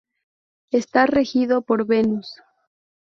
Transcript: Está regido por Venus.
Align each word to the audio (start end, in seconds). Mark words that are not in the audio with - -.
Está 0.71 1.05
regido 1.05 1.61
por 1.61 1.85
Venus. 1.85 2.39